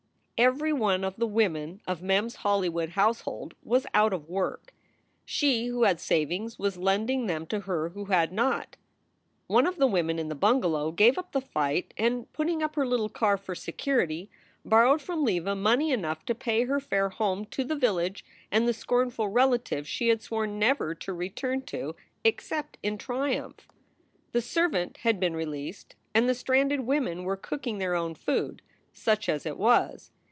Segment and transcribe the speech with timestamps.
[0.43, 4.73] Every one of the women of Mem s Hollywood household was out of work.
[5.23, 8.75] She who had savings was lending them to her who had not.
[9.45, 12.87] One of the women in the bungalow gave up the fight and, putting up her
[12.87, 14.31] little car for security,
[14.65, 18.73] borrowed from Leva money enough to pay her fare home to the village and the
[18.73, 23.67] scornful relatives she had sworn never to return to except in triumph.
[24.31, 29.29] The servant had been released and the stranded women were cooking their own food, such
[29.29, 30.09] as it was.